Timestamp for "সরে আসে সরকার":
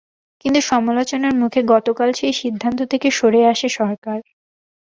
3.11-4.19